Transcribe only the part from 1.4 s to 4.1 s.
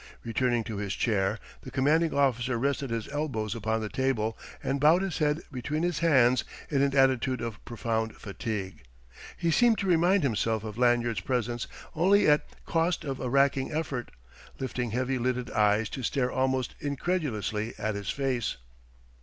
the commanding officer rested his elbows upon the